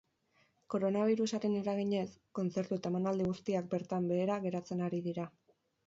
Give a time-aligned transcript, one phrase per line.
[0.73, 2.07] Koronabirusaren eraginez,
[2.41, 5.33] kontzertu eta emanaldi guztiak bertan behera geratzen ari dira.